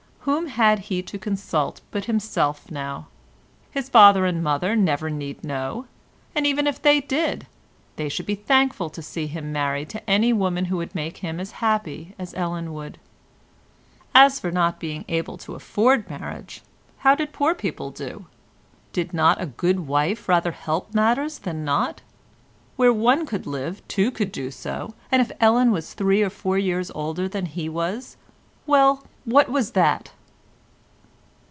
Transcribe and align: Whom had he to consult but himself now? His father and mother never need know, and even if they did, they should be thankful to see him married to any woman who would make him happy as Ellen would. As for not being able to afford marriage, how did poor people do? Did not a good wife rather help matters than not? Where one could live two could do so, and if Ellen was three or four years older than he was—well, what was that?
Whom 0.25 0.45
had 0.49 0.77
he 0.91 1.01
to 1.01 1.17
consult 1.17 1.81
but 1.89 2.05
himself 2.05 2.69
now? 2.69 3.07
His 3.71 3.89
father 3.89 4.27
and 4.27 4.43
mother 4.43 4.75
never 4.75 5.09
need 5.09 5.43
know, 5.43 5.87
and 6.35 6.45
even 6.45 6.67
if 6.67 6.79
they 6.79 7.01
did, 7.01 7.47
they 7.95 8.07
should 8.07 8.27
be 8.27 8.35
thankful 8.35 8.91
to 8.91 9.01
see 9.01 9.25
him 9.25 9.51
married 9.51 9.89
to 9.89 10.07
any 10.09 10.31
woman 10.31 10.65
who 10.65 10.77
would 10.77 10.93
make 10.93 11.17
him 11.17 11.39
happy 11.39 12.13
as 12.19 12.35
Ellen 12.35 12.71
would. 12.71 12.99
As 14.13 14.39
for 14.39 14.51
not 14.51 14.79
being 14.79 15.05
able 15.07 15.39
to 15.39 15.55
afford 15.55 16.07
marriage, 16.07 16.61
how 16.99 17.15
did 17.15 17.33
poor 17.33 17.55
people 17.55 17.89
do? 17.89 18.27
Did 18.93 19.15
not 19.15 19.41
a 19.41 19.47
good 19.47 19.87
wife 19.87 20.29
rather 20.29 20.51
help 20.51 20.93
matters 20.93 21.39
than 21.39 21.65
not? 21.65 22.03
Where 22.75 22.93
one 22.93 23.25
could 23.25 23.47
live 23.47 23.81
two 23.87 24.11
could 24.11 24.31
do 24.31 24.51
so, 24.51 24.93
and 25.11 25.19
if 25.19 25.31
Ellen 25.39 25.71
was 25.71 25.95
three 25.95 26.21
or 26.21 26.29
four 26.29 26.59
years 26.59 26.91
older 26.91 27.27
than 27.27 27.47
he 27.47 27.67
was—well, 27.67 29.03
what 29.23 29.47
was 29.49 29.71
that? 29.73 30.09